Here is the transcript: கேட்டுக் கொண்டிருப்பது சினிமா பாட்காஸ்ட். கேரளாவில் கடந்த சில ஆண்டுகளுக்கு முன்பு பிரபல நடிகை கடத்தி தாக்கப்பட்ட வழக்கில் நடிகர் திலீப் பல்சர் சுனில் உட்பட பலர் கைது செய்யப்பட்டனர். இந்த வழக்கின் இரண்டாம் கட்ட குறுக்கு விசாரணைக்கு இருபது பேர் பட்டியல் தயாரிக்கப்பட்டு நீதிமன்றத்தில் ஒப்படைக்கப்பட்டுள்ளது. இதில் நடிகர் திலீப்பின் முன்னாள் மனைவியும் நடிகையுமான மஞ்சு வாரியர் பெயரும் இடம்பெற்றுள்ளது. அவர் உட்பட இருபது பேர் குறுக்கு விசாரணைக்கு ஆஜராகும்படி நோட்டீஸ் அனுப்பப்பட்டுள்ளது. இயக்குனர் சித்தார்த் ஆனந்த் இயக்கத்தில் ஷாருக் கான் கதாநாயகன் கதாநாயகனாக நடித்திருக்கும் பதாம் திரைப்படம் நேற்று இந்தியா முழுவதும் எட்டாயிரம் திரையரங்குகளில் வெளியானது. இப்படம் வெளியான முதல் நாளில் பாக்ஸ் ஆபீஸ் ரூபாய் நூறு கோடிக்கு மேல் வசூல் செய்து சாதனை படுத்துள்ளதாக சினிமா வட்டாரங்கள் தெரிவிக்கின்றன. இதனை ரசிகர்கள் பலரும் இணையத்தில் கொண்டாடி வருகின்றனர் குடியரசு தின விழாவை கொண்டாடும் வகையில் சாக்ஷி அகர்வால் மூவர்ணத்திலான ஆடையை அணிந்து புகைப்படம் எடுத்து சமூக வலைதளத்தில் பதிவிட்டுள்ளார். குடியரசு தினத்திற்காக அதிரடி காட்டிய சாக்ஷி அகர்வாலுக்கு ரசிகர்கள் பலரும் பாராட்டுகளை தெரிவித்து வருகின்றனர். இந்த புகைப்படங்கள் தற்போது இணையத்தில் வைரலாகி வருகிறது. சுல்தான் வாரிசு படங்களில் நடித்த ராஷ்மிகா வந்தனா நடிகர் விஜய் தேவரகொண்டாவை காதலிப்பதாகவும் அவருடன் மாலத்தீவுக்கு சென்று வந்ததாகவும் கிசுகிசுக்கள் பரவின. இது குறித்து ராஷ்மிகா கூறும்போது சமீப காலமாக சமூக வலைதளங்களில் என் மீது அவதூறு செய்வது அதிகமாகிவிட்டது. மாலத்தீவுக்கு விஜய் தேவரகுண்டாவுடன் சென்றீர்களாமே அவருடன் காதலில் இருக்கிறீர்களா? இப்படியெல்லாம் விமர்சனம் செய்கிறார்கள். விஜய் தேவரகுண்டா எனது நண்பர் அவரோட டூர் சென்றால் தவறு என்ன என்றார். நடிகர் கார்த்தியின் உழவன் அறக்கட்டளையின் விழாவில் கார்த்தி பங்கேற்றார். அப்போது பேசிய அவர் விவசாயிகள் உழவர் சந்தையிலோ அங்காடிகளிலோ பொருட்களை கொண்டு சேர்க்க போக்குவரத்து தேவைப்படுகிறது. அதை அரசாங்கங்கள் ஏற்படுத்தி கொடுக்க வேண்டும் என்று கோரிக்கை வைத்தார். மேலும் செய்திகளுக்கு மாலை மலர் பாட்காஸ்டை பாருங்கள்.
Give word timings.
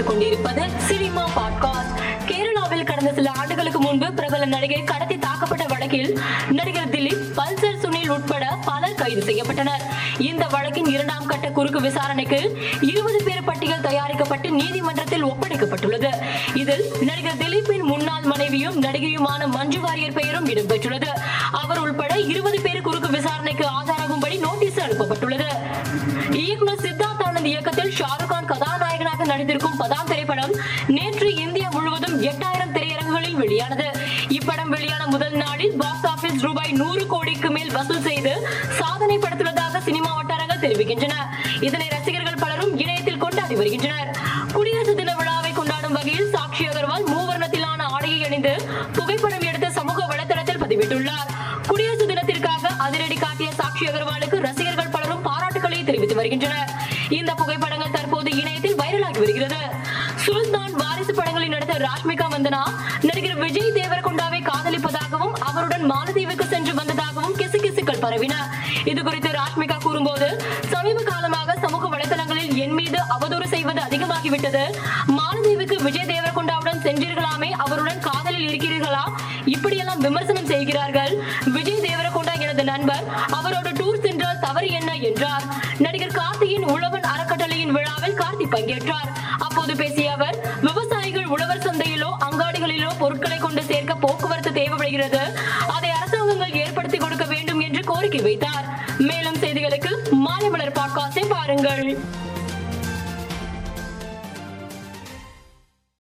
கேட்டுக் 0.00 0.18
கொண்டிருப்பது 0.18 0.70
சினிமா 0.78 1.28
பாட்காஸ்ட். 1.28 2.26
கேரளாவில் 2.26 2.84
கடந்த 2.84 3.12
சில 3.12 3.30
ஆண்டுகளுக்கு 3.30 3.80
முன்பு 3.80 4.12
பிரபல 4.12 4.44
நடிகை 4.44 4.84
கடத்தி 4.84 5.16
தாக்கப்பட்ட 5.16 5.68
வழக்கில் 5.68 6.18
நடிகர் 6.50 6.88
திலீப் 6.88 7.32
பல்சர் 7.36 7.78
சுனில் 7.82 8.08
உட்பட 8.08 8.58
பலர் 8.64 8.94
கைது 8.94 9.24
செய்யப்பட்டனர். 9.24 9.82
இந்த 10.18 10.46
வழக்கின் 10.46 10.84
இரண்டாம் 10.84 11.26
கட்ட 11.26 11.50
குறுக்கு 11.50 11.80
விசாரணைக்கு 11.80 12.58
இருபது 12.80 13.22
பேர் 13.24 13.44
பட்டியல் 13.44 13.80
தயாரிக்கப்பட்டு 13.80 14.50
நீதிமன்றத்தில் 14.50 15.24
ஒப்படைக்கப்பட்டுள்ளது. 15.24 16.14
இதில் 16.54 16.84
நடிகர் 17.00 17.36
திலீப்பின் 17.36 17.82
முன்னாள் 17.82 18.22
மனைவியும் 18.22 18.82
நடிகையுமான 18.82 19.46
மஞ்சு 19.46 19.80
வாரியர் 19.80 20.12
பெயரும் 20.12 20.48
இடம்பெற்றுள்ளது. 20.48 21.08
அவர் 21.52 21.78
உட்பட 21.78 22.18
இருபது 22.18 22.60
பேர் 22.60 22.80
குறுக்கு 22.80 23.08
விசாரணைக்கு 23.08 23.66
ஆஜராகும்படி 23.66 24.38
நோட்டீஸ் 24.38 24.80
அனுப்பப்பட்டுள்ளது. 24.80 25.46
இயக்குனர் 26.30 26.80
சித்தார்த் 26.80 27.22
ஆனந்த் 27.24 27.44
இயக்கத்தில் 27.44 27.92
ஷாருக் 27.92 28.26
கான் 28.28 28.44
கதாநாயகன் 28.44 29.08
கதாநாயகனாக 29.30 29.38
நடித்திருக்கும் 29.40 29.80
பதாம் 29.80 30.08
திரைப்படம் 30.10 30.54
நேற்று 30.96 31.28
இந்தியா 31.44 31.68
முழுவதும் 31.74 32.16
எட்டாயிரம் 32.30 32.72
திரையரங்குகளில் 32.76 33.38
வெளியானது. 33.42 33.86
இப்படம் 34.38 34.72
வெளியான 34.74 35.02
முதல் 35.14 35.36
நாளில் 35.42 35.74
பாக்ஸ் 35.80 36.06
ஆபீஸ் 36.12 36.42
ரூபாய் 36.46 36.72
நூறு 36.80 37.02
கோடிக்கு 37.12 37.50
மேல் 37.56 37.72
வசூல் 37.76 38.04
செய்து 38.08 38.32
சாதனை 38.78 39.16
படுத்துள்ளதாக 39.18 39.82
சினிமா 39.88 40.10
வட்டாரங்கள் 40.18 40.62
தெரிவிக்கின்றன. 40.64 41.14
இதனை 41.68 41.86
ரசிகர்கள் 41.96 42.40
பலரும் 42.44 42.74
இணையத்தில் 42.82 43.22
கொண்டாடி 43.24 43.56
வருகின்றனர் 43.60 44.10
குடியரசு 44.56 44.94
தின 45.00 45.14
விழாவை 45.20 45.52
கொண்டாடும் 45.60 45.96
வகையில் 45.98 46.32
சாக்ஷி 46.34 46.66
அகர்வால் 46.72 47.06
மூவர்ணத்திலான 47.12 47.80
ஆடையை 47.96 48.20
அணிந்து 48.28 48.54
புகைப்படம் 48.98 49.46
எடுத்து 49.50 49.70
சமூக 49.78 50.00
வலைதளத்தில் 50.12 50.62
பதிவிட்டுள்ளார். 50.64 51.30
குடியரசு 51.70 52.06
தினத்திற்காக 52.12 52.74
அதிரடி 52.86 53.18
காட்டிய 53.24 53.50
சாக்ஷி 53.60 53.86
அகர்வாலுக்கு 53.92 54.38
ரசிகர்கள் 54.48 54.94
பலரும் 54.96 55.24
பாராட்டுகளை 55.28 55.80
தெரிவித்து 55.90 56.18
வருகின்றனர். 56.20 56.72
இந்த 57.18 57.30
புகைப்படங்கள் 57.34 57.94
தற்போது 57.96 58.30
இணையத்தில் 58.40 58.78
வைரலாகி 58.80 59.20
வருகிறது. 59.22 59.60
சுல்தான் 60.24 60.74
வாரிசு 60.80 61.14
படங்களில் 61.14 61.52
நடித்த 61.54 61.74
ராஷ்மிகா 61.86 62.26
வந்தனா 62.34 62.62
நடிகர் 63.08 63.40
விஜய் 63.44 63.76
தேவரகொண்டாவை 63.78 64.40
காதலிப்பதாகவும் 64.50 65.34
அவருடன் 65.48 65.84
மாலத்தீவுக்கு 65.92 66.46
சென்று 66.52 66.74
வந்ததாகவும் 66.80 67.36
கிசுகிசுக்கள் 67.40 68.02
பரவின. 68.04 68.34
இது 68.92 69.00
குறித்து 69.02 69.30
ராஷ்மிகா 69.40 69.76
கூறும்போது 69.86 70.28
சமீப 70.72 71.02
காலமாக 71.10 71.56
சமூக 71.64 71.88
வலைதளங்களில் 71.94 72.54
என் 72.64 72.76
மீது 72.80 72.98
அவதூறு 73.14 73.48
செய்வது 73.54 73.82
அதிகமாகிவிட்டது. 73.88 74.64
மாலத்தீவுக்கு 75.18 75.49
விஜய் 75.82 76.06
தேவரகுண்டாவுடன் 76.06 76.82
சென்றீர்களாமே 76.84 77.50
அவருடன் 77.64 77.98
காதலில் 77.98 78.46
இருக்கிறீர்களா? 78.48 79.04
இப்படியெல்லாம் 79.44 79.98
விமர்சனம் 79.98 80.46
செய்கிறார்கள். 80.46 81.12
விஜய் 81.52 81.80
தேவரகுண்டா 81.80 82.40
எனது 82.40 82.64
நண்பர் 82.64 83.04
அவரோட 83.32 83.68
டூர் 83.80 84.02
சென்றால் 84.02 84.38
தவறு 84.38 84.70
என்ன 84.70 84.94
என்றார். 84.94 85.44
நடிகர் 85.78 86.18
கார்த்தியின் 86.18 86.64
உழவன் 86.64 87.02
அறக்கட்டளையின் 87.02 87.72
விழாவில் 87.72 88.18
கார்த்தி 88.18 88.46
பங்கேற்றார். 88.54 89.10
அப்போது 89.38 89.76
பேசிய 89.76 90.12
அவர் 90.12 90.38
விவசாயிகள் 90.60 91.24
உழவர் 91.24 91.64
சந்தையிலோ 91.66 92.10
அங்காடிகளிலோ 92.28 92.90
பொருட்களை 92.98 93.38
கொண்டு 93.38 93.62
சேர்க்க 93.62 93.94
போக்குவரத்து 93.94 94.52
தேவைப்படுகிறது. 94.52 95.22
அதை 95.76 95.90
அரசாங்கங்கள் 95.90 96.52
ஏற்படுத்தி 96.52 96.98
கொடுக்க 96.98 97.24
வேண்டும் 97.24 97.60
என்று 97.60 97.84
கோரிக்கை 97.84 98.20
வைத்தார். 98.20 98.66
மேலும் 98.98 99.40
செய்திகளுக்கு 99.44 99.92
மாலை 100.10 100.48
மலர் 100.48 100.78
பாட்காஸ்டை 100.80 101.26
பாருங்கள். 101.28 101.98